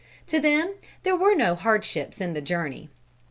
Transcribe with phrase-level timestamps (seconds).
[0.29, 0.73] To them
[1.03, 2.89] there were no hardships in the journey.